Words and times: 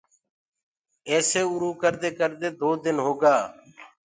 ايسي 1.09 1.41
اُروُ 1.51 1.69
ڪردي 1.81 2.09
ڪردي 2.19 2.49
دو 2.59 2.69
دن 2.83 2.97
هوگآ۔ 3.05 3.35